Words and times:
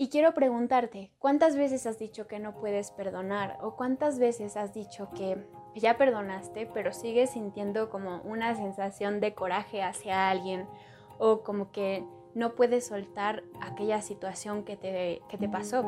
Y 0.00 0.10
quiero 0.10 0.32
preguntarte, 0.32 1.10
¿cuántas 1.18 1.56
veces 1.56 1.84
has 1.84 1.98
dicho 1.98 2.28
que 2.28 2.38
no 2.38 2.54
puedes 2.54 2.92
perdonar? 2.92 3.58
¿O 3.62 3.74
cuántas 3.74 4.20
veces 4.20 4.56
has 4.56 4.72
dicho 4.72 5.08
que 5.10 5.44
ya 5.74 5.98
perdonaste, 5.98 6.70
pero 6.72 6.92
sigues 6.92 7.30
sintiendo 7.30 7.90
como 7.90 8.20
una 8.22 8.54
sensación 8.54 9.18
de 9.18 9.34
coraje 9.34 9.82
hacia 9.82 10.30
alguien? 10.30 10.68
¿O 11.18 11.40
como 11.42 11.72
que 11.72 12.04
no 12.32 12.54
puedes 12.54 12.86
soltar 12.86 13.42
aquella 13.60 14.00
situación 14.00 14.62
que 14.62 14.76
te, 14.76 15.20
que 15.28 15.36
te 15.36 15.48
pasó? 15.48 15.80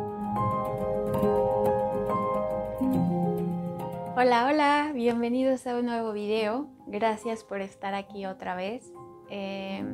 Hola, 4.17 4.49
hola, 4.49 4.91
bienvenidos 4.93 5.69
a 5.69 5.77
un 5.77 5.87
nuevo 5.87 6.13
video. 6.13 6.67
Gracias 6.89 7.45
por 7.45 7.61
estar 7.61 7.95
aquí 7.95 8.27
otra 8.27 8.57
vez. 8.57 8.93
Eh, 9.31 9.85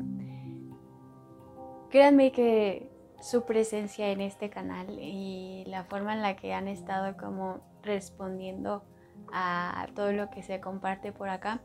créanme 1.91 2.33
que 2.33 2.95
su 3.27 3.45
presencia 3.45 4.11
en 4.11 4.20
este 4.20 4.50
canal 4.50 4.86
y 5.00 5.64
la 5.66 5.82
forma 5.82 6.14
en 6.14 6.23
la 6.23 6.37
que 6.37 6.55
han 6.55 6.69
estado 6.69 7.16
como 7.16 7.60
respondiendo 7.82 8.84
a 9.32 9.88
todo 9.96 10.12
lo 10.12 10.30
que 10.30 10.45
se 10.45 10.60
comparte 10.60 11.10
por 11.10 11.28
acá 11.28 11.60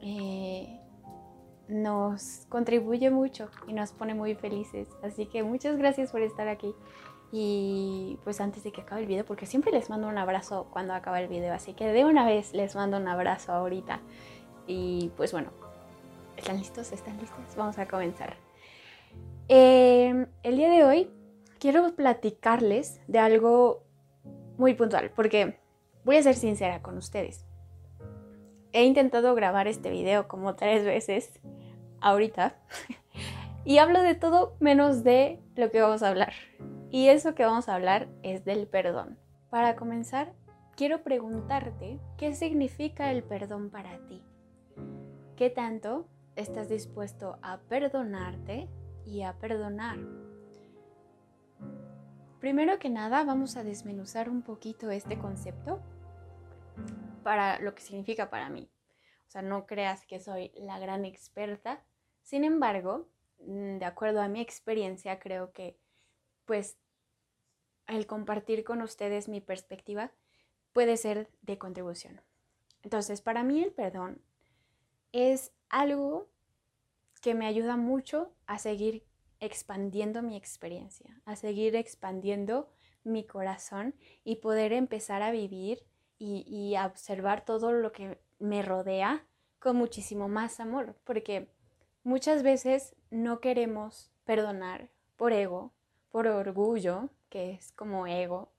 eh, 0.00 0.80
nos 1.68 2.46
contribuye 2.48 3.08
mucho 3.10 3.50
y 3.68 3.72
nos 3.72 3.92
pone 3.92 4.14
muy 4.14 4.34
felices. 4.34 4.88
Así 5.04 5.26
que 5.26 5.44
muchas 5.44 5.76
gracias 5.76 6.10
por 6.10 6.22
estar 6.22 6.48
aquí. 6.48 6.74
Y 7.30 8.18
pues 8.24 8.40
antes 8.40 8.64
de 8.64 8.72
que 8.72 8.80
acabe 8.80 9.02
el 9.02 9.06
video, 9.06 9.24
porque 9.24 9.46
siempre 9.46 9.70
les 9.70 9.90
mando 9.90 10.08
un 10.08 10.18
abrazo 10.18 10.66
cuando 10.72 10.92
acaba 10.92 11.20
el 11.20 11.28
video, 11.28 11.54
así 11.54 11.74
que 11.74 11.86
de 11.86 12.04
una 12.04 12.26
vez 12.26 12.52
les 12.52 12.74
mando 12.74 12.96
un 12.96 13.06
abrazo 13.06 13.52
ahorita. 13.52 14.00
Y 14.66 15.12
pues 15.16 15.30
bueno, 15.30 15.50
¿están 16.36 16.58
listos? 16.58 16.90
¿Están 16.90 17.16
listos? 17.18 17.54
Vamos 17.56 17.78
a 17.78 17.86
comenzar. 17.86 18.36
Em, 19.48 20.26
el 20.42 20.56
día 20.56 20.70
de 20.70 20.84
hoy 20.84 21.10
quiero 21.58 21.94
platicarles 21.94 23.00
de 23.08 23.18
algo 23.18 23.82
muy 24.56 24.72
puntual, 24.72 25.10
porque 25.14 25.58
voy 26.02 26.16
a 26.16 26.22
ser 26.22 26.34
sincera 26.34 26.80
con 26.80 26.96
ustedes. 26.96 27.44
He 28.72 28.84
intentado 28.84 29.34
grabar 29.34 29.68
este 29.68 29.90
video 29.90 30.28
como 30.28 30.56
tres 30.56 30.84
veces 30.84 31.40
ahorita 32.00 32.56
y 33.66 33.78
hablo 33.78 34.00
de 34.00 34.14
todo 34.14 34.56
menos 34.60 35.04
de 35.04 35.42
lo 35.56 35.70
que 35.70 35.82
vamos 35.82 36.02
a 36.02 36.08
hablar. 36.08 36.32
Y 36.90 37.08
eso 37.08 37.34
que 37.34 37.44
vamos 37.44 37.68
a 37.68 37.74
hablar 37.74 38.08
es 38.22 38.46
del 38.46 38.66
perdón. 38.66 39.18
Para 39.50 39.76
comenzar, 39.76 40.32
quiero 40.74 41.02
preguntarte 41.02 42.00
qué 42.16 42.34
significa 42.34 43.10
el 43.10 43.22
perdón 43.22 43.68
para 43.68 43.98
ti. 44.06 44.22
¿Qué 45.36 45.50
tanto 45.50 46.08
estás 46.34 46.70
dispuesto 46.70 47.38
a 47.42 47.58
perdonarte 47.68 48.68
y 49.06 49.22
a 49.22 49.34
perdonar. 49.38 49.98
Primero 52.40 52.78
que 52.78 52.90
nada, 52.90 53.24
vamos 53.24 53.56
a 53.56 53.64
desmenuzar 53.64 54.28
un 54.28 54.42
poquito 54.42 54.90
este 54.90 55.18
concepto 55.18 55.80
para 57.22 57.58
lo 57.58 57.74
que 57.74 57.82
significa 57.82 58.28
para 58.28 58.50
mí. 58.50 58.68
O 59.26 59.30
sea, 59.30 59.42
no 59.42 59.66
creas 59.66 60.04
que 60.06 60.20
soy 60.20 60.52
la 60.54 60.78
gran 60.78 61.04
experta. 61.04 61.82
Sin 62.22 62.44
embargo, 62.44 63.08
mm, 63.40 63.78
de 63.78 63.84
acuerdo 63.84 64.20
a 64.20 64.28
mi 64.28 64.40
experiencia, 64.40 65.18
creo 65.18 65.52
que 65.52 65.78
pues 66.44 66.76
el 67.86 68.06
compartir 68.06 68.64
con 68.64 68.82
ustedes 68.82 69.28
mi 69.28 69.40
perspectiva 69.40 70.12
puede 70.72 70.96
ser 70.96 71.30
de 71.42 71.58
contribución. 71.58 72.20
Entonces, 72.82 73.22
para 73.22 73.42
mí 73.42 73.62
el 73.62 73.72
perdón 73.72 74.20
es 75.12 75.52
algo 75.70 76.28
que 77.24 77.34
me 77.34 77.46
ayuda 77.46 77.78
mucho 77.78 78.34
a 78.46 78.58
seguir 78.58 79.02
expandiendo 79.40 80.20
mi 80.20 80.36
experiencia, 80.36 81.22
a 81.24 81.36
seguir 81.36 81.74
expandiendo 81.74 82.68
mi 83.02 83.24
corazón 83.24 83.94
y 84.24 84.36
poder 84.36 84.74
empezar 84.74 85.22
a 85.22 85.30
vivir 85.30 85.86
y, 86.18 86.74
a 86.74 86.84
observar 86.84 87.46
todo 87.46 87.72
lo 87.72 87.92
que 87.92 88.18
me 88.38 88.60
rodea 88.60 89.26
con 89.58 89.76
muchísimo 89.76 90.28
más 90.28 90.60
amor, 90.60 90.96
porque 91.02 91.48
muchas 92.02 92.42
veces 92.42 92.94
no 93.08 93.40
queremos 93.40 94.10
perdonar 94.24 94.90
por 95.16 95.32
ego, 95.32 95.72
por 96.10 96.26
orgullo, 96.26 97.08
que 97.30 97.52
es 97.52 97.72
como 97.72 98.06
ego, 98.06 98.52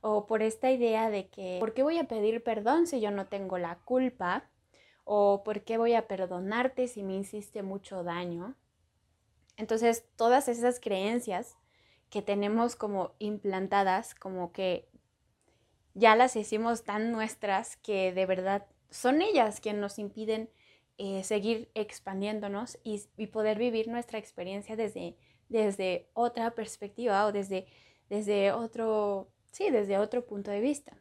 o 0.00 0.24
por 0.24 0.40
esta 0.40 0.70
idea 0.70 1.10
de 1.10 1.28
que, 1.28 1.58
¿por 1.60 1.74
qué 1.74 1.82
voy 1.82 1.98
a 1.98 2.08
pedir 2.08 2.42
perdón 2.42 2.86
si 2.86 3.02
yo 3.02 3.10
no 3.10 3.26
tengo 3.26 3.58
la 3.58 3.80
culpa? 3.80 4.48
O 5.10 5.42
por 5.42 5.62
qué 5.62 5.78
voy 5.78 5.94
a 5.94 6.06
perdonarte 6.06 6.86
si 6.86 7.02
me 7.02 7.16
hiciste 7.16 7.62
mucho 7.62 8.04
daño. 8.04 8.54
Entonces, 9.56 10.04
todas 10.16 10.48
esas 10.48 10.80
creencias 10.80 11.56
que 12.10 12.20
tenemos 12.20 12.76
como 12.76 13.12
implantadas, 13.18 14.14
como 14.14 14.52
que 14.52 14.86
ya 15.94 16.14
las 16.14 16.36
hicimos 16.36 16.84
tan 16.84 17.10
nuestras 17.10 17.78
que 17.78 18.12
de 18.12 18.26
verdad 18.26 18.66
son 18.90 19.22
ellas 19.22 19.60
quienes 19.60 19.80
nos 19.80 19.98
impiden 19.98 20.50
eh, 20.98 21.24
seguir 21.24 21.70
expandiéndonos 21.74 22.78
y, 22.84 22.98
poder 23.28 23.56
vivir 23.58 23.88
nuestra 23.88 24.18
experiencia 24.18 24.76
desde, 24.76 25.16
desde 25.48 26.10
otra 26.12 26.50
perspectiva 26.50 27.24
o 27.24 27.32
desde, 27.32 27.66
desde 28.10 28.52
otro, 28.52 29.30
sí, 29.52 29.70
desde 29.70 29.96
otro 29.96 30.26
punto 30.26 30.50
de 30.50 30.60
vista. 30.60 31.00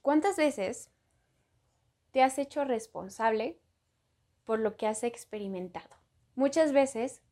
¿Cuántas 0.00 0.36
veces 0.36 0.92
te 2.10 2.22
has 2.22 2.38
hecho 2.38 2.64
responsable 2.64 3.58
por 4.44 4.58
lo 4.58 4.76
que 4.76 4.86
has 4.86 5.04
experimentado. 5.04 5.94
Muchas 6.34 6.72
veces 6.72 7.22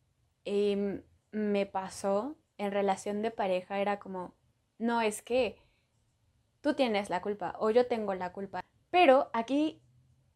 em, 0.44 1.02
me 1.30 1.66
pasó 1.66 2.36
en 2.58 2.72
relación 2.72 3.22
de 3.22 3.30
pareja, 3.30 3.78
era 3.78 3.98
como, 3.98 4.34
no 4.78 5.00
es 5.00 5.22
que 5.22 5.58
tú 6.60 6.74
tienes 6.74 7.10
la 7.10 7.22
culpa 7.22 7.54
o 7.58 7.70
yo 7.70 7.86
tengo 7.86 8.14
la 8.14 8.32
culpa. 8.32 8.60
Pero 8.90 9.30
aquí 9.32 9.80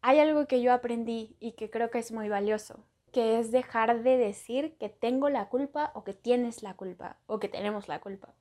hay 0.01 0.19
algo 0.19 0.47
que 0.47 0.61
yo 0.61 0.73
aprendí 0.73 1.35
y 1.39 1.53
que 1.53 1.69
creo 1.69 1.91
que 1.91 1.99
es 1.99 2.11
muy 2.11 2.29
valioso, 2.29 2.85
que 3.11 3.39
es 3.39 3.51
dejar 3.51 4.03
de 4.03 4.17
decir 4.17 4.77
que 4.77 4.89
tengo 4.89 5.29
la 5.29 5.49
culpa 5.49 5.91
o 5.93 6.03
que 6.03 6.13
tienes 6.13 6.63
la 6.63 6.75
culpa 6.75 7.17
o 7.27 7.39
que 7.39 7.49
tenemos 7.49 7.87
la 7.87 7.99
culpa. 8.01 8.33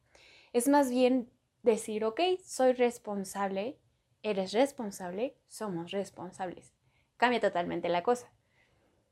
Es 0.53 0.69
más 0.69 0.91
bien 0.91 1.31
decir, 1.63 2.05
ok, 2.05 2.21
soy 2.43 2.73
responsable 2.73 3.79
eres 4.23 4.53
responsable, 4.53 5.37
somos 5.49 5.91
responsables. 5.91 6.75
Cambia 7.17 7.41
totalmente 7.41 7.89
la 7.89 8.03
cosa. 8.03 8.33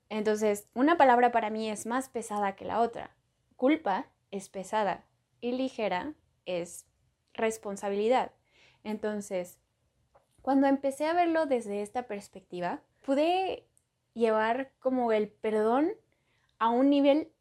Entonces, 0.08 0.68
una 0.74 0.96
palabra 0.96 1.32
para 1.32 1.50
mí 1.50 1.70
es 1.70 1.86
más 1.86 2.08
pesada 2.08 2.56
que 2.56 2.64
la 2.64 2.80
otra. 2.80 3.14
Culpa 3.56 4.06
es 4.30 4.48
pesada 4.48 5.04
y 5.40 5.52
ligera 5.52 6.14
es 6.46 6.86
responsabilidad. 7.34 8.32
Entonces, 8.84 9.58
cuando 10.42 10.66
empecé 10.66 11.06
a 11.06 11.12
verlo 11.12 11.46
desde 11.46 11.82
esta 11.82 12.06
perspectiva, 12.06 12.82
pude 13.04 13.68
llevar 14.14 14.72
como 14.78 15.12
el 15.12 15.28
perdón 15.28 15.92
a 16.58 16.70
un 16.70 16.88
nivel 16.90 17.32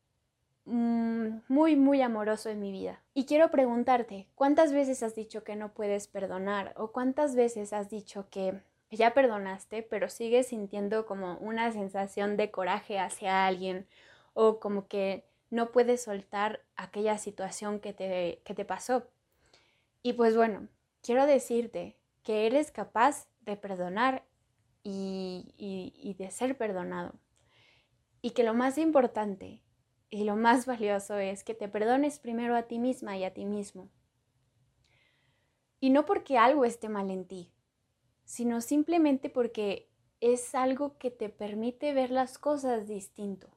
muy, 0.67 1.75
muy 1.75 2.01
amoroso 2.01 2.50
en 2.50 2.59
mi 2.59 2.72
vida. 2.72 3.01
Y 3.13 3.25
quiero 3.25 3.50
preguntarte, 3.50 4.28
¿cuántas 4.35 4.73
veces 4.73 5.01
has 5.01 5.16
dicho 5.16 5.44
que 5.44 5.55
no 5.55 5.73
puedes 5.73 6.07
perdonar? 6.07 6.73
¿O 6.75 6.91
cuántas 6.91 7.35
veces 7.35 7.73
has 7.73 7.89
dicho 7.89 8.28
que 8.29 8.61
ya 8.91 9.13
perdonaste, 9.13 9.81
pero 9.81 10.09
sigues 10.09 10.47
sintiendo 10.47 11.06
como 11.06 11.38
una 11.38 11.72
sensación 11.72 12.38
de 12.38 12.51
coraje 12.51 13.00
hacia 13.00 13.45
alguien? 13.45 13.88
¿O 14.33 14.59
como 14.59 14.88
que 14.88 15.25
no 15.50 15.72
puedes 15.72 16.03
soltar 16.03 16.61
aquella 16.75 17.17
situación 17.17 17.79
que 17.79 17.94
te, 17.94 18.41
que 18.44 18.53
te 18.53 18.66
pasó? 18.66 19.07
Y 20.03 20.13
pues 20.13 20.35
bueno, 20.35 20.67
quiero 21.01 21.25
decirte 21.25 21.97
que 22.23 22.45
eres 22.45 22.72
capaz 22.72 23.27
de 23.41 23.56
perdonar 23.56 24.23
y, 24.83 25.53
y 25.57 26.13
de 26.13 26.29
ser 26.31 26.57
perdonado. 26.57 27.13
Y 28.22 28.31
que 28.31 28.44
lo 28.44 28.53
más 28.53 28.77
importante 28.77 29.61
y 30.09 30.23
lo 30.23 30.35
más 30.35 30.66
valioso 30.66 31.18
es 31.18 31.44
que 31.44 31.53
te 31.53 31.68
perdones 31.68 32.19
primero 32.19 32.56
a 32.56 32.63
ti 32.63 32.79
misma 32.79 33.18
y 33.18 33.23
a 33.23 33.34
ti 33.34 33.45
mismo. 33.45 33.90
Y 35.80 35.89
no 35.89 36.06
porque 36.06 36.38
algo 36.38 36.65
esté 36.65 36.89
mal 36.89 37.12
en 37.12 37.27
ti, 37.27 37.51
sino 38.24 38.62
simplemente 38.62 39.30
porque 39.30 39.89
es 40.19 40.56
algo 40.56 40.98
que 40.98 41.12
te 41.12 41.30
permite 41.30 41.94
ver 41.94 42.09
las 42.09 42.38
cosas 42.38 42.88
distinto. 42.88 43.50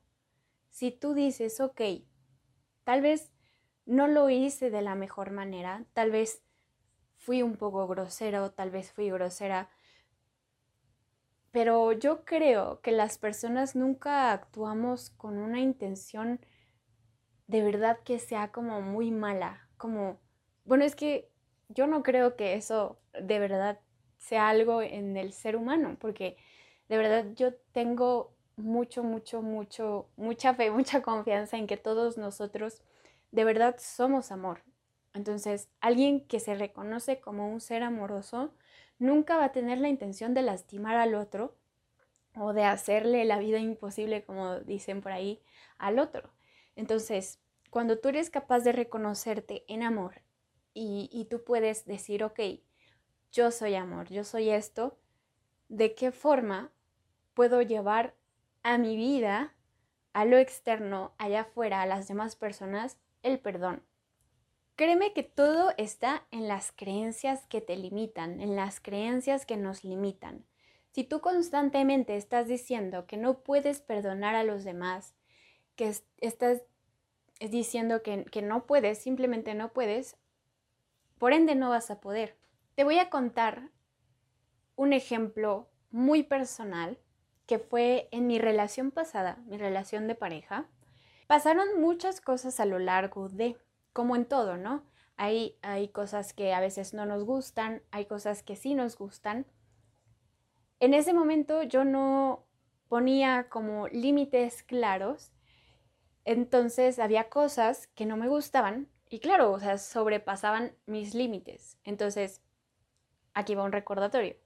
Si 0.70 0.90
tú 0.90 1.14
dices, 1.14 1.60
ok, 1.60 1.80
tal 2.84 3.00
vez 3.00 3.32
no 3.86 4.06
lo 4.06 4.28
hice 4.30 4.70
de 4.70 4.82
la 4.82 4.94
mejor 4.94 5.30
manera, 5.30 5.86
tal 5.94 6.10
vez 6.10 6.42
fui 7.16 7.42
un 7.42 7.56
poco 7.56 7.86
grosero, 7.86 8.52
tal 8.52 8.70
vez 8.70 8.92
fui 8.92 9.10
grosera, 9.10 9.70
pero 11.52 11.92
yo 11.92 12.24
creo 12.24 12.80
que 12.80 12.92
las 12.92 13.18
personas 13.18 13.74
nunca 13.74 14.32
actuamos 14.32 15.10
con 15.10 15.38
una 15.38 15.60
intención 15.60 16.40
de 17.48 17.62
verdad 17.62 17.98
que 18.04 18.18
sea 18.20 18.52
como 18.52 18.80
muy 18.80 19.10
mala, 19.10 19.68
como, 19.76 20.20
bueno, 20.64 20.84
es 20.84 20.94
que 20.94 21.28
yo 21.68 21.86
no 21.86 22.02
creo 22.02 22.36
que 22.36 22.54
eso 22.54 23.00
de 23.20 23.38
verdad 23.40 23.80
sea 24.18 24.48
algo 24.48 24.82
en 24.82 25.16
el 25.16 25.32
ser 25.32 25.56
humano, 25.56 25.96
porque 26.00 26.36
de 26.88 26.96
verdad 26.96 27.26
yo 27.34 27.54
tengo 27.72 28.36
mucho, 28.56 29.02
mucho, 29.02 29.42
mucho, 29.42 30.08
mucha 30.16 30.54
fe, 30.54 30.70
mucha 30.70 31.02
confianza 31.02 31.56
en 31.56 31.66
que 31.66 31.76
todos 31.76 32.18
nosotros 32.18 32.82
de 33.32 33.44
verdad 33.44 33.76
somos 33.78 34.30
amor. 34.30 34.62
Entonces, 35.12 35.68
alguien 35.80 36.26
que 36.26 36.38
se 36.38 36.54
reconoce 36.54 37.20
como 37.20 37.48
un 37.50 37.60
ser 37.60 37.82
amoroso 37.82 38.54
nunca 39.00 39.36
va 39.36 39.46
a 39.46 39.52
tener 39.52 39.78
la 39.78 39.88
intención 39.88 40.34
de 40.34 40.42
lastimar 40.42 40.96
al 40.96 41.16
otro 41.16 41.56
o 42.36 42.52
de 42.52 42.64
hacerle 42.64 43.24
la 43.24 43.38
vida 43.38 43.58
imposible, 43.58 44.22
como 44.24 44.60
dicen 44.60 45.00
por 45.00 45.10
ahí, 45.10 45.42
al 45.78 45.98
otro. 45.98 46.30
Entonces, 46.76 47.40
cuando 47.70 47.98
tú 47.98 48.10
eres 48.10 48.30
capaz 48.30 48.60
de 48.60 48.72
reconocerte 48.72 49.64
en 49.66 49.82
amor 49.82 50.22
y, 50.72 51.26
tú 51.28 51.42
puedes 51.42 51.84
decir, 51.84 52.22
ok, 52.22 52.40
yo 53.32 53.50
soy 53.50 53.74
amor, 53.74 54.08
yo 54.08 54.22
soy 54.22 54.50
esto, 54.50 54.98
¿de 55.68 55.94
qué 55.94 56.12
forma 56.12 56.70
puedo 57.34 57.62
llevar 57.62 58.14
a 58.62 58.78
mi 58.78 58.96
vida, 58.96 59.54
a 60.12 60.24
lo 60.24 60.38
externo, 60.38 61.14
allá 61.18 61.42
afuera, 61.42 61.82
a 61.82 61.86
las 61.86 62.06
demás 62.06 62.36
personas, 62.36 62.98
el 63.22 63.40
perdón? 63.40 63.82
Créeme 64.80 65.12
que 65.12 65.22
todo 65.22 65.74
está 65.76 66.26
en 66.30 66.48
las 66.48 66.72
creencias 66.72 67.46
que 67.48 67.60
te 67.60 67.76
limitan, 67.76 68.40
en 68.40 68.56
las 68.56 68.80
creencias 68.80 69.44
que 69.44 69.58
nos 69.58 69.84
limitan. 69.84 70.46
Si 70.92 71.04
tú 71.04 71.20
constantemente 71.20 72.16
estás 72.16 72.48
diciendo 72.48 73.06
que 73.06 73.18
no 73.18 73.40
puedes 73.40 73.82
perdonar 73.82 74.34
a 74.36 74.42
los 74.42 74.64
demás, 74.64 75.14
que 75.76 75.94
estás 76.16 76.62
diciendo 77.40 78.02
que, 78.02 78.24
que 78.24 78.40
no 78.40 78.64
puedes, 78.64 78.96
simplemente 78.96 79.52
no 79.54 79.70
puedes, 79.74 80.16
por 81.18 81.34
ende 81.34 81.54
no 81.56 81.68
vas 81.68 81.90
a 81.90 82.00
poder. 82.00 82.38
Te 82.74 82.82
voy 82.82 82.98
a 83.00 83.10
contar 83.10 83.68
un 84.76 84.94
ejemplo 84.94 85.68
muy 85.90 86.22
personal 86.22 86.98
que 87.44 87.58
fue 87.58 88.08
en 88.12 88.26
mi 88.26 88.38
relación 88.38 88.92
pasada, 88.92 89.42
mi 89.44 89.58
relación 89.58 90.08
de 90.08 90.14
pareja. 90.14 90.70
Pasaron 91.26 91.82
muchas 91.82 92.22
cosas 92.22 92.60
a 92.60 92.64
lo 92.64 92.78
largo 92.78 93.28
de, 93.28 93.58
como 93.92 94.16
en 94.16 94.26
todo, 94.26 94.56
¿no? 94.56 94.84
Hay, 95.16 95.58
hay 95.62 95.88
cosas 95.88 96.32
que 96.32 96.54
a 96.54 96.60
veces 96.60 96.94
no 96.94 97.06
nos 97.06 97.24
gustan, 97.24 97.82
hay 97.90 98.06
cosas 98.06 98.42
que 98.42 98.56
sí 98.56 98.74
nos 98.74 98.96
gustan, 98.96 99.46
en 100.80 100.94
ese 100.94 101.12
momento 101.12 101.62
yo 101.62 101.84
no 101.84 102.46
ponía 102.88 103.48
como 103.50 103.86
límites 103.88 104.62
claros, 104.62 105.30
entonces 106.24 106.98
había 106.98 107.28
cosas 107.28 107.86
que 107.88 108.06
no 108.06 108.16
me 108.16 108.28
gustaban 108.28 108.88
y 109.10 109.20
claro, 109.20 109.52
o 109.52 109.60
sea, 109.60 109.76
sobrepasaban 109.76 110.72
mis 110.86 111.14
límites. 111.14 111.76
Entonces, 111.84 112.42
aquí 113.34 113.54
va 113.54 113.64
un 113.64 113.72
recordatorio. 113.72 114.36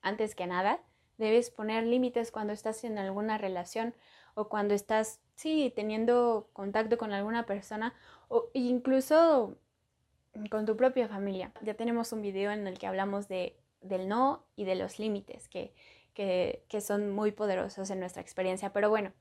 Antes 0.00 0.34
que 0.34 0.46
nada, 0.46 0.80
debes 1.18 1.50
poner 1.50 1.84
límites 1.84 2.30
cuando 2.30 2.52
estás 2.52 2.84
en 2.84 2.96
alguna 2.98 3.36
relación 3.36 3.94
o 4.34 4.48
cuando 4.48 4.74
estás, 4.74 5.20
sí, 5.34 5.72
teniendo 5.74 6.48
contacto 6.52 6.98
con 6.98 7.12
alguna 7.12 7.46
persona 7.46 7.94
o 8.28 8.50
incluso 8.54 9.56
con 10.50 10.66
tu 10.66 10.76
propia 10.76 11.08
familia. 11.08 11.52
Ya 11.62 11.74
tenemos 11.74 12.12
un 12.12 12.22
video 12.22 12.50
en 12.50 12.66
el 12.66 12.78
que 12.78 12.86
hablamos 12.86 13.28
de 13.28 13.56
del 13.84 14.08
no 14.08 14.44
y 14.56 14.64
de 14.64 14.74
los 14.74 14.98
límites 14.98 15.48
que, 15.48 15.72
son 16.80 17.10
muy 17.10 17.32
poderosos 17.32 17.90
en 17.90 18.00
nuestra 18.00 18.22
experiencia. 18.22 18.72
Pero 18.72 18.90
bueno, 18.90 19.12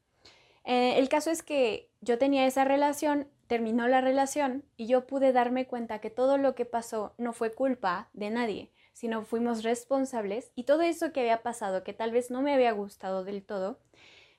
eh, 0.63 0.97
el 0.97 1.09
caso 1.09 1.29
es 1.29 1.43
que 1.43 1.89
yo 2.01 2.17
tenía 2.17 2.47
esa 2.47 2.65
relación, 2.65 3.27
terminó 3.47 3.87
la 3.87 4.01
relación 4.01 4.63
y 4.77 4.87
yo 4.87 5.05
pude 5.05 5.33
darme 5.33 5.67
cuenta 5.67 5.99
que 5.99 6.09
todo 6.09 6.37
lo 6.37 6.55
que 6.55 6.65
pasó 6.65 7.13
no 7.17 7.33
fue 7.33 7.53
culpa 7.53 8.09
de 8.13 8.29
nadie, 8.29 8.71
sino 8.93 9.23
fuimos 9.23 9.63
responsables 9.63 10.51
y 10.55 10.63
todo 10.63 10.81
eso 10.81 11.11
que 11.11 11.21
había 11.21 11.43
pasado, 11.43 11.83
que 11.83 11.93
tal 11.93 12.11
vez 12.11 12.31
no 12.31 12.41
me 12.41 12.53
había 12.53 12.71
gustado 12.71 13.23
del 13.23 13.43
todo, 13.43 13.79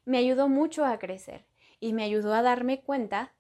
me 0.05 0.19
ayudó 0.19 0.49
mucho 0.49 0.85
a 0.85 0.99
crecer 0.99 1.45
y 1.81 1.93
me 1.93 2.05
ayudó 2.05 2.35
a 2.35 2.43
darme 2.43 2.81
cuenta 2.83 3.33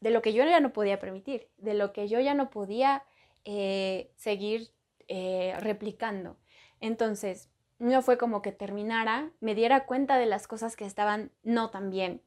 de 0.00 0.10
lo 0.10 0.22
que 0.22 0.32
yo 0.32 0.44
ya 0.44 0.60
no 0.60 0.72
podía 0.72 0.98
permitir, 0.98 1.48
de 1.56 1.74
lo 1.74 1.92
que 1.92 2.08
yo 2.08 2.20
ya 2.20 2.34
no 2.34 2.50
podía 2.50 3.04
eh, 3.44 4.10
seguir 4.16 4.70
eh, 5.08 5.54
replicando. 5.60 6.36
Entonces, 6.80 7.50
no 7.78 8.02
fue 8.02 8.18
como 8.18 8.42
que 8.42 8.52
terminara, 8.52 9.30
me 9.40 9.54
diera 9.54 9.86
cuenta 9.86 10.18
de 10.18 10.26
las 10.26 10.46
cosas 10.46 10.76
que 10.76 10.84
estaban 10.84 11.30
no 11.42 11.70
tan 11.70 11.90
bien 11.90 12.22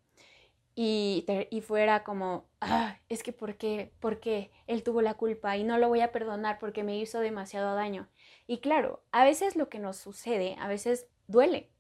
y, 0.80 1.26
y 1.50 1.62
fuera 1.62 2.04
como, 2.04 2.46
ah, 2.62 3.00
es 3.10 3.24
que 3.24 3.34
¿por 3.34 3.58
qué? 3.58 3.92
porque 4.00 4.52
él 4.68 4.84
tuvo 4.84 5.02
la 5.02 5.16
culpa 5.16 5.58
y 5.58 5.64
no 5.64 5.80
lo 5.80 5.88
voy 5.88 6.02
a 6.02 6.12
perdonar 6.12 6.60
porque 6.60 6.84
me 6.84 7.00
hizo 7.00 7.20
demasiado 7.20 7.74
daño? 7.74 8.08
Y 8.46 8.60
claro, 8.60 9.02
a 9.12 9.24
veces 9.24 9.56
lo 9.56 9.70
que 9.70 9.80
nos 9.80 9.98
sucede, 9.98 10.56
a 10.60 10.68
veces 10.68 11.08
duele, 11.26 11.72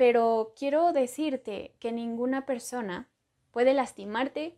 pero 0.00 0.54
quiero 0.56 0.94
decirte 0.94 1.74
que 1.78 1.92
ninguna 1.92 2.46
persona 2.46 3.10
puede 3.50 3.74
lastimarte 3.74 4.56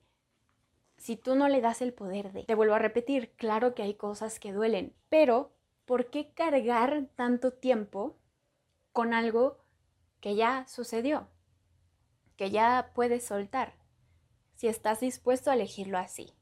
si 0.99 1.17
tú 1.17 1.35
no 1.35 1.49
le 1.49 1.61
das 1.61 1.83
el 1.83 1.93
poder 1.93 2.31
de... 2.33 2.45
Te 2.45 2.55
vuelvo 2.55 2.77
a 2.77 2.79
repetir, 2.79 3.33
claro 3.33 3.75
que 3.75 3.83
hay 3.83 3.95
cosas 3.95 4.39
que 4.39 4.53
duelen, 4.53 4.95
pero 5.09 5.53
¿por 5.85 6.11
qué 6.11 6.33
cargar 6.33 7.09
tanto 7.17 7.53
tiempo 7.53 8.17
con 8.93 9.15
algo 9.15 9.59
que 10.21 10.37
ya 10.37 10.65
sucedió? 10.69 11.27
Que 12.37 12.53
ya 12.53 12.93
puedes 12.95 13.25
soltar, 13.25 13.75
si 14.55 14.69
estás 14.69 15.01
dispuesto 15.01 15.51
a 15.51 15.55
elegirlo 15.55 15.99
así. 15.99 16.33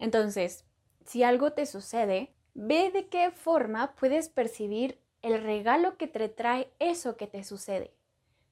Entonces, 0.00 0.66
si 1.06 1.22
algo 1.22 1.52
te 1.52 1.64
sucede, 1.64 2.34
ve 2.54 2.90
de 2.90 3.06
qué 3.06 3.30
forma 3.30 3.94
puedes 3.94 4.28
percibir 4.28 5.00
el 5.20 5.40
regalo 5.40 5.96
que 5.96 6.08
te 6.08 6.28
trae 6.28 6.72
eso 6.80 7.16
que 7.16 7.28
te 7.28 7.44
sucede. 7.44 7.94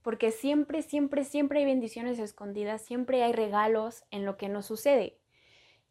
Porque 0.02 0.32
siempre, 0.32 0.82
siempre, 0.82 1.25
siempre 1.25 1.61
hay 1.61 1.67
bendiciones 1.67 2.19
escondidas, 2.19 2.82
siempre 2.82 3.23
hay 3.23 3.32
regalos 3.32 4.05
en 4.11 4.25
lo 4.25 4.37
que 4.37 4.49
nos 4.49 4.67
sucede. 4.67 5.19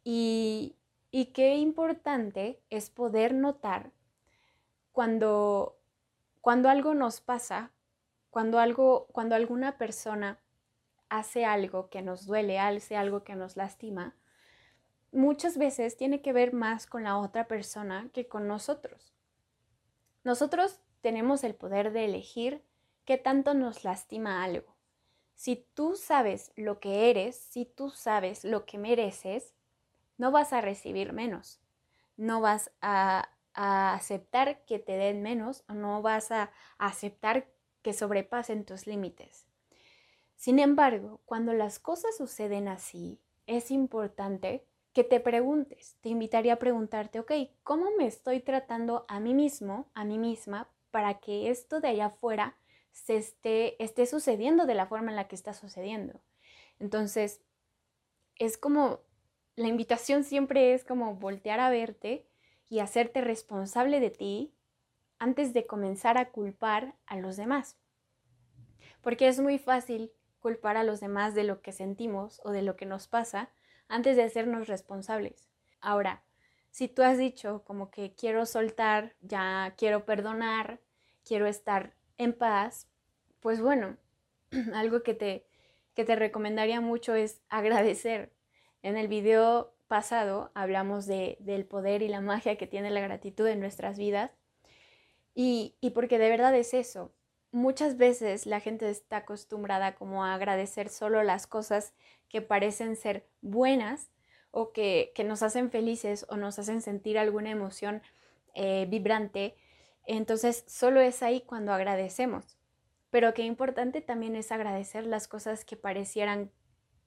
Y, 0.04 0.76
qué 1.34 1.56
importante 1.56 2.62
es 2.70 2.90
poder 2.90 3.34
notar 3.34 3.92
cuando, 4.92 5.78
cuando 6.42 6.70
algo 6.70 6.94
nos 6.94 7.22
pasa, 7.22 7.72
cuando, 8.30 8.60
algo, 8.60 9.08
cuando 9.12 9.36
alguna 9.36 9.78
persona 9.78 10.40
hace 11.10 11.46
algo 11.46 11.90
que 11.90 12.02
nos 12.02 12.26
duele, 12.26 12.60
hace 12.60 12.96
algo 12.96 13.24
que 13.24 13.36
nos 13.36 13.58
lastima, 13.58 14.16
muchas 15.12 15.58
veces 15.58 15.98
tiene 15.98 16.22
que 16.22 16.34
ver 16.34 16.54
más 16.54 16.86
con 16.86 17.04
la 17.04 17.18
otra 17.18 17.48
persona 17.48 18.10
que 18.14 18.28
con 18.28 18.48
nosotros. 18.48 19.14
Nosotros 20.24 20.80
tenemos 21.02 21.44
el 21.44 21.56
poder 21.56 21.92
de 21.92 22.06
elegir 22.06 22.64
qué 23.10 23.18
tanto 23.18 23.56
nos 23.56 23.84
lastima 23.84 24.44
algo. 24.44 24.76
Si 25.34 25.68
tú 25.74 25.96
sabes 25.96 26.52
lo 26.56 26.80
que 26.80 27.10
eres, 27.10 27.36
si 27.36 27.66
tú 27.66 27.90
sabes 27.90 28.44
lo 28.44 28.68
que 28.68 28.78
mereces, 28.78 29.56
no 30.20 30.30
vas 30.30 30.54
a 30.54 30.62
recibir 30.62 31.12
menos, 31.12 31.60
no 32.18 32.40
vas 32.40 32.70
a, 32.82 33.32
aceptar 33.56 34.64
que 34.66 34.78
te 34.78 34.92
den 34.92 35.24
menos 35.24 35.64
no 35.70 36.04
vas 36.04 36.32
a, 36.32 36.52
aceptar 36.78 37.48
que 37.82 37.94
sobrepasen 37.94 38.64
tus 38.64 38.86
límites. 38.86 39.48
Sin 40.36 40.60
embargo, 40.60 41.20
cuando 41.26 41.54
las 41.54 41.80
cosas 41.80 42.16
suceden 42.16 42.68
así, 42.68 43.20
es 43.48 43.72
importante 43.72 44.68
que 44.94 45.04
te 45.04 45.20
preguntes, 45.20 45.98
te 46.02 46.10
invitaría 46.10 46.54
a 46.54 46.60
preguntarte, 46.60 47.20
ok, 47.20 47.32
¿cómo 47.64 47.90
me 47.98 48.06
estoy 48.06 48.40
tratando 48.40 49.06
a 49.08 49.20
mí 49.20 49.34
mismo, 49.34 49.90
a 49.96 50.06
mí 50.06 50.20
misma, 50.20 50.70
para 50.92 51.16
que 51.16 51.50
esto 51.50 51.82
de 51.82 51.88
allá 51.88 52.06
afuera 52.06 52.56
se 53.06 53.18
esté, 53.18 53.82
esté 53.84 54.06
sucediendo 54.06 54.66
de 54.66 54.76
la 54.76 54.88
forma 54.88 55.12
en 55.12 55.16
la 55.16 55.28
que 55.28 55.36
está 55.36 55.54
sucediendo? 55.54 56.22
Entonces, 56.80 57.42
es 58.36 58.58
como 58.58 59.02
la 59.56 59.68
invitación 59.68 60.24
siempre 60.24 60.74
es 60.74 60.86
como 60.86 61.16
voltear 61.16 61.60
a 61.60 61.70
verte 61.70 62.26
y 62.70 62.80
hacerte 62.80 63.22
responsable 63.22 64.00
de 64.00 64.10
ti 64.10 64.54
antes 65.18 65.54
de 65.54 65.66
comenzar 65.66 66.18
a 66.18 66.30
culpar 66.32 66.96
a 67.06 67.18
los 67.18 67.36
demás. 67.36 67.78
Porque 69.02 69.28
es 69.28 69.40
muy 69.40 69.60
fácil 69.60 70.14
culpar 70.40 70.78
a 70.78 70.84
los 70.84 71.02
demás 71.02 71.36
de 71.36 71.44
lo 71.44 71.62
que 71.62 71.74
sentimos 71.74 72.42
o 72.46 72.52
de 72.52 72.62
lo 72.62 72.78
que 72.78 72.86
nos 72.86 73.08
pasa 73.08 73.50
antes 73.90 74.16
de 74.16 74.24
hacernos 74.24 74.68
responsables. 74.68 75.50
Ahora, 75.82 76.24
si 76.72 76.88
tú 76.88 77.02
has 77.02 77.18
dicho 77.18 77.64
como 77.66 77.92
que 77.92 78.14
quiero 78.14 78.46
soltar, 78.46 79.16
ya 79.22 79.74
quiero 79.78 80.06
perdonar, 80.06 80.80
quiero 81.26 81.48
estar 81.48 81.96
en 82.18 82.34
paz, 82.34 82.88
pues 83.40 83.62
bueno, 83.62 83.98
algo 84.74 85.04
que 85.04 85.14
te, 85.14 85.46
que 85.96 86.06
te 86.06 86.16
recomendaría 86.16 86.82
mucho 86.82 87.16
es 87.16 87.42
agradecer 87.50 88.32
en 88.82 88.98
el 88.98 89.08
video 89.08 89.74
pasado 89.88 90.52
hablamos 90.54 91.08
de, 91.08 91.38
del 91.40 91.66
poder 91.66 92.02
y 92.02 92.08
la 92.08 92.22
magia 92.22 92.58
que 92.58 92.68
tiene 92.68 92.92
la 92.92 93.02
gratitud 93.02 93.48
en 93.48 93.60
nuestras 93.60 93.98
vidas 93.98 94.32
y, 95.36 95.76
y 95.82 95.92
porque 95.92 96.20
de 96.20 96.30
verdad 96.30 96.56
es 96.56 96.74
eso. 96.74 97.12
Muchas 97.52 97.98
veces 97.98 98.46
la 98.46 98.60
gente 98.60 98.90
está 98.90 99.18
acostumbrada 99.18 99.96
como 99.96 100.24
a 100.24 100.36
agradecer 100.36 100.90
solo 100.90 101.24
las 101.24 101.48
cosas 101.48 101.94
que 102.30 102.42
parecen 102.42 102.96
ser 102.96 103.26
buenas 103.42 104.12
o 104.52 104.72
que, 104.72 105.12
que 105.16 105.24
nos 105.24 105.42
hacen 105.42 105.72
felices 105.72 106.26
o 106.30 106.38
nos 106.38 106.60
hacen 106.60 106.82
sentir 106.82 107.18
alguna 107.18 107.50
emoción 107.50 108.04
eh, 108.54 108.86
vibrante. 108.88 109.56
Entonces 110.06 110.64
solo 110.68 111.02
es 111.02 111.24
ahí 111.24 111.42
cuando 111.42 111.74
agradecemos. 111.74 112.59
Pero 113.10 113.34
qué 113.34 113.44
importante 113.44 114.02
también 114.02 114.36
es 114.36 114.52
agradecer 114.52 115.06
las 115.06 115.28
cosas 115.28 115.66
que 115.66 115.76
parecieran 115.76 116.52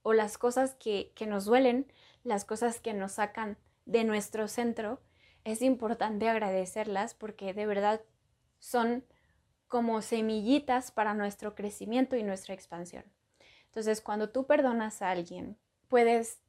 o 0.02 0.12
las 0.12 0.36
cosas 0.36 0.74
que, 0.74 1.12
nos 1.26 1.44
duelen, 1.44 1.92
las 2.24 2.44
cosas 2.44 2.80
que 2.80 2.92
nos 2.92 3.12
sacan 3.12 3.56
de 3.86 4.04
nuestro 4.04 4.48
centro, 4.48 5.00
es 5.44 5.62
importante 5.62 6.28
agradecerlas 6.28 7.14
porque 7.14 7.54
de 7.54 7.66
verdad 7.66 8.00
son 8.58 9.04
como 9.68 10.02
semillitas 10.02 10.90
para 10.90 11.14
nuestro 11.14 11.54
crecimiento 11.54 12.16
y 12.16 12.22
nuestra 12.22 12.54
expansión. 12.54 13.04
Entonces, 13.66 14.00
cuando 14.00 14.30
tú 14.30 14.46
perdonas 14.46 15.02
a 15.02 15.10
alguien, 15.10 15.56
puedes 15.88 16.40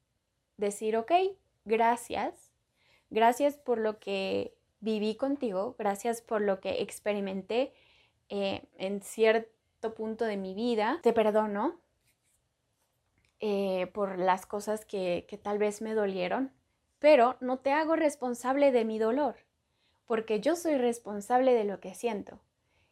decir, 0.58 0.98
ok, 0.98 1.12
gracias, 1.64 2.54
gracias 3.10 3.58
por 3.58 3.78
lo 3.78 4.00
que 4.00 4.56
viví 4.80 5.16
contigo, 5.16 5.76
gracias 5.80 6.22
por 6.22 6.42
lo 6.42 6.60
que 6.60 6.82
experimenté 6.82 7.74
eh, 8.36 8.64
en 8.80 9.04
cierto 9.04 9.94
punto 9.94 10.26
de 10.26 10.38
mi 10.38 10.56
vida, 10.56 11.00
te 11.04 11.14
perdono 11.14 11.80
eh, 13.40 13.92
por 13.94 14.18
las 14.18 14.48
cosas 14.48 14.86
que, 14.86 15.28
que 15.30 15.38
tal 15.38 15.60
vez 15.60 15.84
me 15.84 15.94
dolieron, 15.94 16.52
pero 16.98 17.38
no 17.42 17.60
te 17.60 17.72
hago 17.74 17.96
responsable 17.96 18.72
de 18.72 18.86
mi 18.86 18.98
dolor, 18.98 19.36
porque 20.08 20.40
yo 20.40 20.56
soy 20.56 20.80
responsable 20.80 21.54
de 21.54 21.64
lo 21.64 21.80
que 21.80 21.94
siento. 21.94 22.40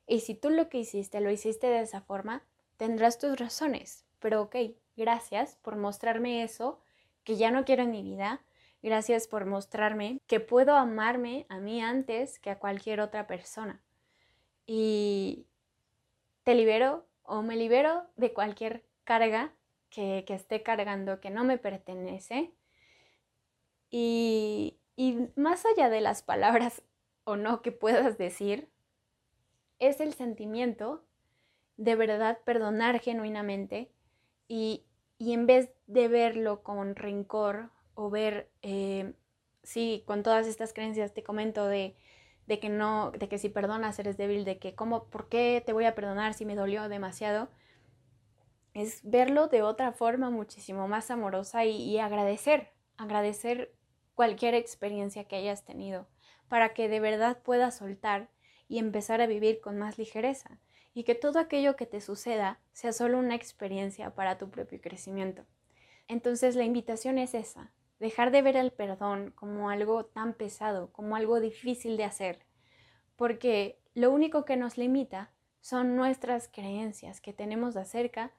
Y 0.05 0.19
si 0.19 0.35
tú 0.35 0.51
lo 0.51 0.69
que 0.69 0.77
hiciste 0.77 1.21
lo 1.21 1.31
hiciste 1.31 1.65
de 1.65 1.81
esa 1.81 2.01
forma, 2.01 2.43
tendrás 2.77 3.17
tus 3.17 3.35
razones. 3.39 4.05
Pero 4.19 4.43
ok, 4.43 4.55
gracias 4.95 5.55
por 5.63 5.75
mostrarme 5.75 6.43
eso 6.43 6.79
que 7.23 7.35
ya 7.35 7.49
no 7.49 7.65
quiero 7.65 7.81
en 7.81 7.89
mi 7.89 8.03
vida. 8.03 8.43
Gracias 8.83 9.25
por 9.25 9.47
mostrarme 9.47 10.19
que 10.27 10.39
puedo 10.39 10.75
amarme 10.75 11.47
a 11.49 11.57
mí 11.57 11.81
antes 11.81 12.37
que 12.37 12.51
a 12.51 12.59
cualquier 12.59 13.01
otra 13.01 13.25
persona. 13.25 13.81
Y 14.65 15.45
te 16.43 16.55
libero 16.55 17.07
o 17.23 17.41
me 17.41 17.55
libero 17.55 18.07
de 18.15 18.33
cualquier 18.33 18.85
carga 19.03 19.53
que, 19.89 20.23
que 20.25 20.33
esté 20.33 20.63
cargando 20.63 21.19
que 21.19 21.29
no 21.29 21.43
me 21.43 21.57
pertenece. 21.57 22.53
Y, 23.91 24.77
más 25.35 25.65
allá 25.65 25.89
de 25.89 26.01
las 26.01 26.23
palabras 26.23 26.81
o 27.25 27.35
no 27.35 27.61
que 27.61 27.71
puedas 27.71 28.17
decir, 28.17 28.69
es 29.79 29.99
el 29.99 30.13
sentimiento 30.13 31.03
de 31.77 31.95
verdad 31.95 32.39
perdonar 32.45 32.99
genuinamente 32.99 33.91
y, 34.47 34.85
en 35.19 35.45
vez 35.45 35.71
de 35.87 36.07
verlo 36.07 36.63
con 36.63 36.95
rencor 36.95 37.69
o 37.93 38.09
ver, 38.09 38.49
eh, 38.61 39.13
sí, 39.63 40.03
con 40.07 40.23
todas 40.23 40.47
estas 40.47 40.73
creencias 40.73 41.13
te 41.13 41.23
comento 41.23 41.67
de, 41.67 41.95
de, 42.47 42.59
que 42.59 42.69
no, 42.69 43.11
de 43.11 43.29
que 43.29 43.37
si 43.37 43.49
perdonas 43.49 43.97
eres 43.99 44.17
débil, 44.17 44.45
de 44.45 44.57
que 44.57 44.75
cómo, 44.75 45.05
¿por 45.05 45.29
qué 45.29 45.61
te 45.65 45.73
voy 45.73 45.85
a 45.85 45.95
perdonar 45.95 46.33
si 46.33 46.45
me 46.45 46.55
dolió 46.55 46.89
demasiado? 46.89 47.49
Es 48.73 49.01
verlo 49.03 49.47
de 49.47 49.61
otra 49.61 49.91
forma 49.91 50.29
muchísimo 50.29 50.87
más 50.87 51.11
amorosa 51.11 51.65
y, 51.65 51.75
y 51.75 51.99
agradecer, 51.99 52.71
agradecer 52.97 53.73
cualquier 54.15 54.55
experiencia 54.55 55.23
que 55.25 55.35
hayas 55.35 55.63
tenido, 55.65 56.07
para 56.47 56.73
que 56.73 56.89
de 56.89 56.99
verdad 56.99 57.39
puedas 57.43 57.77
soltar 57.77 58.29
y 58.67 58.79
empezar 58.79 59.21
a 59.21 59.27
vivir 59.27 59.61
con 59.61 59.77
más 59.77 59.97
ligereza, 59.97 60.59
y 60.93 61.03
que 61.03 61.15
todo 61.15 61.39
aquello 61.39 61.75
que 61.75 61.85
te 61.85 62.01
suceda 62.01 62.59
sea 62.73 62.93
solo 62.93 63.19
una 63.19 63.35
experiencia 63.35 64.13
para 64.13 64.37
tu 64.37 64.49
propio 64.49 64.81
crecimiento. 64.81 65.45
Entonces 66.07 66.55
la 66.55 66.63
invitación 66.63 67.17
es 67.17 67.33
esa, 67.33 67.71
dejar 68.01 68.31
de 68.31 68.41
ver 68.41 68.57
el 68.57 68.71
perdón 68.71 69.31
como 69.35 69.69
algo 69.69 70.05
tan 70.05 70.33
pesado, 70.33 70.91
como 70.91 71.15
algo 71.15 71.39
difícil 71.39 71.97
de 71.97 72.03
hacer, 72.03 72.39
porque 73.15 73.79
lo 73.93 74.09
único 74.09 74.43
que 74.43 74.57
nos 74.57 74.75
limita 74.75 75.31
son 75.61 75.95
nuestras 75.95 76.47
creencias 76.47 77.21
que 77.21 77.31
tenemos 77.31 77.75
acerca 77.75 78.31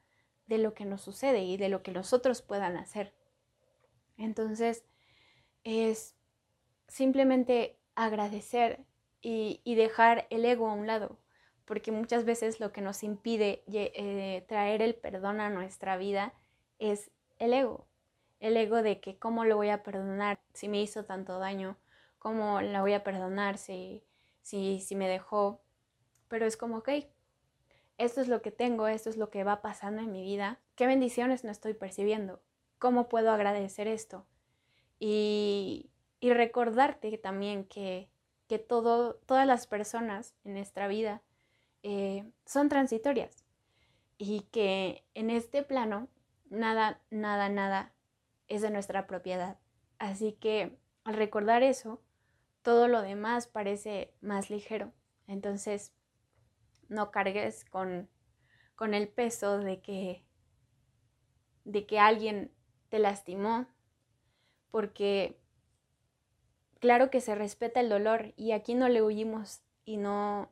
de 0.49 0.59
lo 0.59 0.75
que 0.75 0.85
nos 0.85 1.03
sucede 1.03 1.45
y 1.45 1.57
de 1.59 1.69
lo 1.69 1.85
que 1.85 1.93
los 1.93 2.13
otros 2.13 2.43
puedan 2.43 2.77
hacer. 2.77 3.15
Entonces, 4.17 4.85
es 5.63 6.17
simplemente 6.89 7.79
agradecer 7.95 8.81
y, 9.21 9.61
dejar 9.77 10.27
el 10.31 10.45
ego 10.45 10.69
a 10.69 10.75
un 10.75 10.89
lado, 10.89 11.21
porque 11.67 11.93
muchas 11.93 12.25
veces 12.25 12.59
lo 12.59 12.73
que 12.73 12.81
nos 12.81 13.05
impide 13.05 13.63
eh, 13.69 14.45
traer 14.49 14.83
el 14.83 14.97
perdón 14.97 15.41
a 15.41 15.51
nuestra 15.51 15.97
vida 15.97 16.35
es 16.81 17.13
el 17.39 17.55
ego, 17.55 17.87
el 18.43 18.57
ego 18.57 18.83
de 18.83 19.01
que 19.01 19.17
cómo 19.17 19.45
lo 19.45 19.57
voy 19.57 19.69
a 19.69 19.85
perdonar 19.85 20.41
si 20.53 20.69
me 20.69 20.83
hizo 20.83 21.05
tanto 21.05 21.39
daño, 21.39 21.79
cómo 22.19 22.61
la 22.61 22.81
voy 22.81 22.93
a 22.93 23.05
perdonar 23.05 23.57
si, 23.57 24.03
si, 24.43 24.81
si 24.81 24.97
me 24.97 25.09
dejó, 25.09 25.63
pero 26.27 26.45
es 26.45 26.57
como, 26.57 26.79
ok, 26.79 26.89
esto 27.99 28.21
es 28.21 28.27
lo 28.27 28.43
que 28.43 28.51
tengo, 28.51 28.89
esto 28.89 29.11
es 29.11 29.17
lo 29.17 29.31
que 29.31 29.45
va 29.45 29.63
pasando 29.63 30.03
en 30.03 30.11
mi 30.11 30.23
vida, 30.23 30.59
qué 30.75 30.89
bendiciones 30.89 31.45
no 31.45 31.53
estoy 31.53 31.75
percibiendo, 31.75 32.43
cómo 32.81 33.09
puedo 33.09 33.31
agradecer 33.31 33.87
esto, 33.87 34.27
y, 34.99 35.89
recordarte 36.21 37.17
también 37.19 37.65
que, 37.65 38.09
que 38.49 38.59
todo, 38.59 39.15
todas 39.27 39.47
las 39.47 39.69
personas 39.69 40.35
en 40.45 40.55
nuestra 40.55 40.89
vida 40.89 41.23
eh, 41.85 42.29
son 42.45 42.69
transitorias 42.69 43.45
y 44.19 44.43
que 44.53 45.05
en 45.15 45.31
este 45.31 45.65
plano 45.65 46.09
nada, 46.49 47.01
nada, 47.11 47.49
nada 47.49 47.93
es 48.55 48.63
de 48.63 48.71
nuestra 48.71 49.07
propiedad. 49.07 49.59
Así 49.99 50.33
que 50.33 50.79
al 51.05 51.15
recordar 51.15 51.63
eso, 51.63 52.03
todo 52.63 52.89
lo 52.89 53.03
demás 53.03 53.47
parece 53.47 54.15
más 54.21 54.51
ligero. 54.51 54.93
Entonces, 55.27 55.93
no 56.89 57.11
cargues 57.11 57.65
con, 57.65 58.09
con 58.75 58.95
el 58.95 59.09
peso 59.09 59.59
de 59.59 59.81
que, 59.81 60.25
de 61.65 61.87
que 61.87 61.99
alguien 61.99 62.53
te 62.89 62.99
lastimó, 62.99 63.67
porque 64.71 65.41
claro 66.79 67.11
que 67.11 67.21
se 67.21 67.35
respeta 67.35 67.81
el 67.81 67.89
dolor 67.89 68.35
y 68.37 68.53
aquí 68.53 68.75
no 68.75 68.89
le 68.89 69.03
huimos 69.03 69.63
y 69.85 69.97
no 69.97 70.51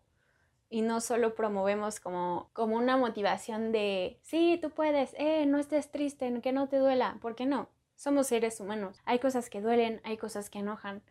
y 0.72 0.82
no 0.82 1.00
solo 1.00 1.34
promovemos 1.34 1.98
como, 1.98 2.48
como 2.52 2.76
una 2.76 2.96
motivación 2.96 3.72
de, 3.72 4.20
sí, 4.22 4.56
tú 4.62 4.70
puedes, 4.70 5.14
eh, 5.18 5.44
no 5.44 5.58
estés 5.58 5.90
triste, 5.90 6.40
que 6.40 6.52
no 6.52 6.68
te 6.68 6.76
duela, 6.78 7.18
porque 7.20 7.44
no, 7.44 7.68
somos 8.00 8.28
seres 8.28 8.60
humanos, 8.60 8.98
hay 9.04 9.18
cosas 9.18 9.50
que 9.50 9.60
duelen, 9.60 10.00
hay 10.04 10.16
cosas 10.16 10.48
que 10.48 10.60
enojan, 10.60 11.02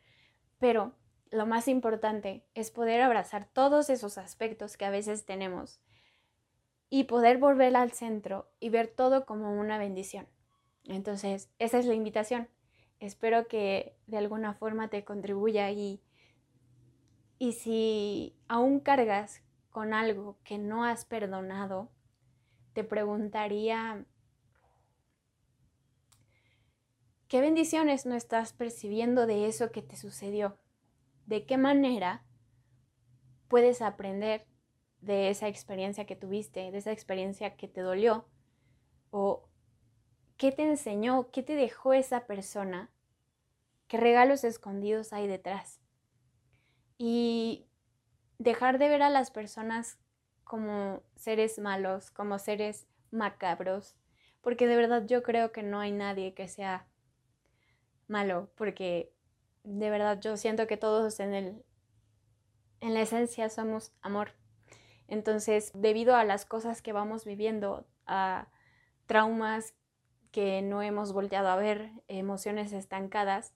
pero 0.58 0.96
lo 1.30 1.46
más 1.46 1.68
importante 1.68 2.44
es 2.56 2.72
poder 2.72 3.02
abrazar 3.02 3.46
todos 3.46 3.92
esos 3.92 4.18
aspectos 4.18 4.76
que 4.76 4.86
a 4.86 4.90
veces 4.90 5.24
tenemos 5.24 5.80
y 6.90 7.04
poder 7.04 7.38
volver 7.38 7.76
al 7.76 7.92
centro 7.92 8.50
y 8.60 8.70
ver 8.70 8.88
todo 8.88 9.28
como 9.28 9.54
una 9.54 9.78
bendición. 9.78 10.28
Entonces, 10.84 11.52
esa 11.60 11.78
es 11.78 11.86
la 11.86 11.94
invitación, 11.94 12.50
espero 13.00 13.48
que 13.48 13.96
de 14.08 14.18
alguna 14.18 14.56
forma 14.56 14.88
te 14.88 15.06
contribuya 15.06 15.70
y, 15.70 16.02
y 17.38 17.52
si 17.52 18.36
aún 18.48 18.80
cargas 18.80 19.44
con 19.70 19.94
algo 19.94 20.40
que 20.44 20.58
no 20.58 20.86
has 20.86 21.06
perdonado, 21.06 21.92
te 22.74 22.84
preguntaría, 22.84 24.08
¿qué 27.30 27.40
bendiciones 27.40 28.06
no 28.06 28.16
estás 28.16 28.52
percibiendo 28.52 29.26
de 29.26 29.48
eso 29.48 29.72
que 29.72 29.82
te 29.82 29.96
sucedió? 29.96 30.58
¿De 31.26 31.46
qué 31.46 31.58
manera 31.58 32.26
puedes 33.48 33.82
aprender 33.82 34.46
de 35.00 35.30
esa 35.30 35.48
experiencia 35.48 36.06
que 36.06 36.18
tuviste, 36.18 36.72
de 36.72 36.78
esa 36.78 36.92
experiencia 36.92 37.56
que 37.56 37.70
te 37.70 37.80
dolió? 37.80 38.26
¿O 39.12 39.50
¿Qué 40.40 40.54
te 40.54 40.64
enseñó? 40.64 41.30
¿Qué 41.32 41.44
te 41.44 41.56
dejó 41.56 41.92
esa 41.92 42.26
persona? 42.26 42.90
¿Qué 43.90 43.98
regalos 43.98 44.46
escondidos 44.46 45.12
hay 45.12 45.28
detrás? 45.28 45.82
Y 46.98 47.68
dejar 48.38 48.80
de 48.80 48.88
ver 48.88 49.02
a 49.02 49.10
las 49.10 49.32
personas 49.32 50.00
como 50.46 51.04
seres 51.18 51.60
malos, 51.60 52.10
como 52.10 52.40
seres 52.40 52.88
macabros, 53.12 53.98
porque 54.40 54.66
de 54.66 54.78
verdad 54.78 55.06
yo 55.06 55.24
creo 55.24 55.52
que 55.52 55.62
no 55.62 55.82
hay 55.82 55.92
nadie 55.92 56.34
que 56.34 56.48
sea 56.48 56.88
malo, 58.10 58.50
porque 58.56 59.14
de 59.64 59.90
verdad 59.90 60.20
yo 60.20 60.38
siento 60.38 60.68
que 60.68 60.78
todos 60.78 61.20
en 61.20 61.34
el 61.34 61.66
en 62.82 62.94
la 62.94 63.02
esencia 63.02 63.50
somos 63.50 63.92
amor. 64.02 64.32
Entonces, 65.08 65.72
debido 65.74 66.16
a 66.16 66.24
las 66.24 66.46
cosas 66.46 66.82
que 66.82 66.94
vamos 66.94 67.26
viviendo, 67.26 67.88
a 68.06 68.48
traumas 69.06 69.74
que 70.32 70.62
no 70.62 70.82
hemos 70.82 71.12
volteado 71.14 71.50
a 71.50 71.56
ver, 71.56 71.92
emociones 72.08 72.72
estancadas, 72.72 73.54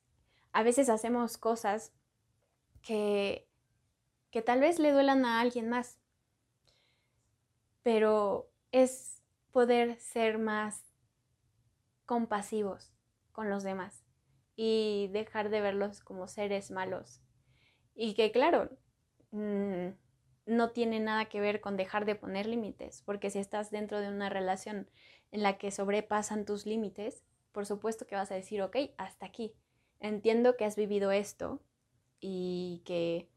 a 0.52 0.64
veces 0.64 0.90
hacemos 0.90 1.38
cosas 1.38 1.94
que, 2.82 3.48
que 4.32 4.42
tal 4.42 4.60
vez 4.60 4.80
le 4.80 4.92
duelan 4.92 5.26
a 5.26 5.40
alguien 5.40 5.70
más, 5.70 6.00
pero 7.84 8.50
es 8.72 9.22
poder 9.52 10.00
ser 10.00 10.40
más 10.40 10.84
compasivos 12.06 12.92
con 13.32 13.50
los 13.50 13.64
demás 13.64 14.03
y 14.56 15.10
dejar 15.12 15.50
de 15.50 15.62
verlos 15.62 16.02
como 16.02 16.28
seres 16.28 16.72
malos. 16.72 17.22
Y 17.96 18.14
que 18.14 18.32
claro, 18.32 18.70
mm, 19.32 19.90
no 20.46 20.72
tiene 20.72 21.00
nada 21.00 21.26
que 21.26 21.40
ver 21.40 21.62
con 21.62 21.78
dejar 21.78 22.06
de 22.06 22.16
poner 22.16 22.48
límites, 22.48 23.02
porque 23.06 23.30
si 23.30 23.40
estás 23.40 23.72
dentro 23.72 24.00
de 24.02 24.10
una 24.10 24.30
relación 24.30 24.90
en 25.32 25.44
la 25.44 25.58
que 25.58 25.72
sobrepasan 25.72 26.46
tus 26.46 26.66
límites, 26.66 27.24
por 27.52 27.66
supuesto 27.66 28.06
que 28.06 28.16
vas 28.16 28.32
a 28.32 28.36
decir, 28.36 28.62
ok, 28.62 28.78
hasta 28.98 29.26
aquí. 29.26 29.54
Entiendo 30.00 30.58
que 30.58 30.66
has 30.66 30.76
vivido 30.76 31.12
esto 31.12 31.62
y 32.20 32.82
que 32.86 33.30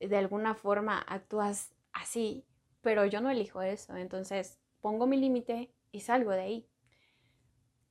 de 0.00 0.16
alguna 0.16 0.54
forma 0.54 0.98
actúas 0.98 1.72
así, 1.92 2.44
pero 2.80 3.06
yo 3.06 3.20
no 3.20 3.30
elijo 3.30 3.62
eso. 3.62 3.96
Entonces 3.96 4.58
pongo 4.80 5.06
mi 5.06 5.16
límite 5.16 5.72
y 5.92 6.00
salgo 6.00 6.32
de 6.32 6.40
ahí. 6.40 6.68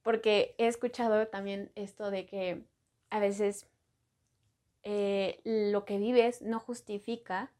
Porque 0.03 0.53
he 0.57 0.67
escuchado 0.67 1.27
también 1.27 1.71
esto 1.75 2.11
de 2.11 2.25
que 2.25 2.63
a 3.09 3.19
veces 3.19 3.67
eh, 4.83 5.39
lo 5.45 5.85
que 5.85 5.97
vives 5.97 6.41
no 6.41 6.59
justifica 6.59 7.51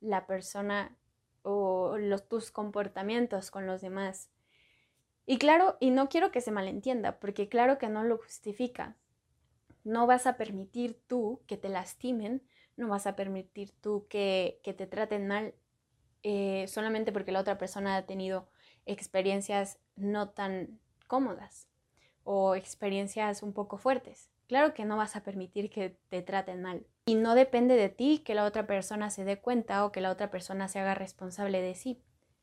la 0.00 0.26
persona 0.26 0.96
o 1.42 1.96
tus 2.28 2.50
comportamientos 2.50 3.50
con 3.50 3.66
los 3.66 3.80
demás. 3.82 4.30
Y 5.26 5.38
claro, 5.38 5.76
y 5.80 5.90
no 5.90 6.08
quiero 6.08 6.32
que 6.32 6.40
se 6.40 6.50
malentienda, 6.50 7.18
porque 7.20 7.48
claro 7.48 7.78
que 7.78 7.88
no 7.88 8.04
lo 8.04 8.18
justifica. 8.18 8.96
No 9.84 10.06
vas 10.06 10.26
a 10.26 10.36
permitir 10.36 10.98
tú 11.06 11.42
que 11.46 11.56
te 11.56 11.68
lastimen, 11.68 12.42
no 12.76 12.88
vas 12.88 13.06
a 13.06 13.16
permitir 13.16 13.70
tú 13.80 14.06
que, 14.08 14.60
te 14.64 14.86
traten 14.86 15.26
mal 15.26 15.54
eh, 16.22 16.66
solamente 16.68 17.12
porque 17.12 17.32
la 17.32 17.40
otra 17.40 17.58
persona 17.58 17.96
ha 17.96 18.06
tenido 18.06 18.48
experiencias 18.86 19.78
no 19.96 20.30
tan 20.30 20.80
cómodas 21.06 21.71
o 22.24 22.54
experiencias 22.54 23.42
un 23.42 23.52
poco 23.52 23.78
fuertes. 23.78 24.30
Claro 24.48 24.74
que 24.74 24.84
no 24.84 24.96
vas 24.96 25.16
a 25.16 25.22
permitir 25.22 25.70
que 25.70 25.96
te 26.08 26.22
traten 26.22 26.62
mal. 26.62 26.86
Y 27.06 27.14
no 27.14 27.34
depende 27.34 27.74
de 27.74 27.88
ti 27.88 28.22
que 28.24 28.34
la 28.34 28.44
otra 28.44 28.66
persona 28.66 29.10
se 29.10 29.24
dé 29.24 29.40
cuenta 29.40 29.84
o 29.84 29.92
que 29.92 30.00
la 30.00 30.10
otra 30.10 30.30
persona 30.30 30.68
se 30.68 30.78
haga 30.78 30.94
responsable 30.94 31.60
de 31.60 31.74
sí. 31.74 32.02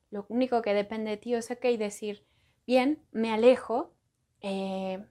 Lo 0.10 0.26
único 0.30 0.62
que 0.62 0.74
depende 0.74 1.12
de 1.12 1.18
ti 1.18 1.34
es 1.34 1.48
que 1.48 1.78
decir, 1.78 2.26
bien, 2.66 3.04
me 3.12 3.32
alejo, 3.32 3.94
eh, 4.42 5.06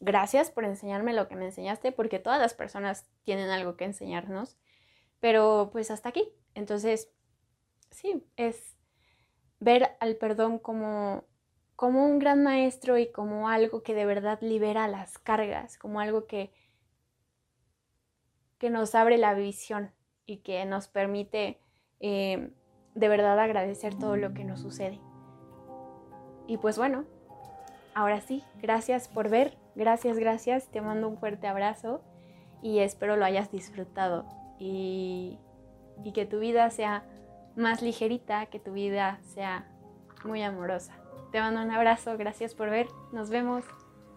gracias 0.00 0.50
por 0.50 0.64
enseñarme 0.64 1.14
lo 1.14 1.26
que 1.28 1.36
me 1.36 1.46
enseñaste, 1.46 1.90
porque 1.92 2.18
todas 2.18 2.40
las 2.40 2.54
personas 2.54 3.06
tienen 3.24 3.50
algo 3.50 3.76
que 3.76 3.84
enseñarnos, 3.84 4.58
pero 5.20 5.70
pues 5.72 5.90
hasta 5.90 6.10
aquí. 6.10 6.28
Entonces, 6.54 7.10
sí, 7.90 8.26
es 8.36 8.76
ver 9.58 9.96
al 10.00 10.16
perdón 10.16 10.58
como, 10.58 11.24
como 11.76 12.04
un 12.04 12.18
gran 12.18 12.42
maestro 12.42 12.98
y 12.98 13.10
como 13.10 13.48
algo 13.48 13.82
que 13.82 13.94
de 13.94 14.06
verdad 14.06 14.38
libera 14.40 14.88
las 14.88 15.18
cargas, 15.18 15.78
como 15.78 16.00
algo 16.00 16.26
que 16.26 16.52
que 18.62 18.70
nos 18.70 18.94
abre 18.94 19.18
la 19.18 19.34
visión 19.34 19.90
y 20.24 20.36
que 20.36 20.64
nos 20.66 20.86
permite 20.86 21.58
eh, 21.98 22.52
de 22.94 23.08
verdad 23.08 23.40
agradecer 23.40 23.98
todo 23.98 24.16
lo 24.16 24.34
que 24.34 24.44
nos 24.44 24.60
sucede. 24.60 25.00
Y 26.46 26.58
pues 26.58 26.78
bueno, 26.78 27.04
ahora 27.92 28.20
sí, 28.20 28.44
gracias 28.60 29.08
por 29.08 29.28
ver, 29.28 29.58
gracias, 29.74 30.16
gracias, 30.16 30.68
te 30.68 30.80
mando 30.80 31.08
un 31.08 31.18
fuerte 31.18 31.48
abrazo 31.48 32.04
y 32.62 32.78
espero 32.78 33.16
lo 33.16 33.24
hayas 33.24 33.50
disfrutado 33.50 34.26
y, 34.60 35.40
y 36.04 36.12
que 36.12 36.24
tu 36.24 36.38
vida 36.38 36.70
sea 36.70 37.04
más 37.56 37.82
ligerita, 37.82 38.46
que 38.46 38.60
tu 38.60 38.74
vida 38.74 39.18
sea 39.22 39.66
muy 40.24 40.40
amorosa. 40.40 41.01
Te 41.32 41.40
mando 41.40 41.62
un 41.62 41.70
abrazo, 41.70 42.18
gracias 42.18 42.54
por 42.54 42.68
ver, 42.68 42.88
nos 43.10 43.30
vemos, 43.30 43.64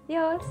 adiós. 0.03 0.43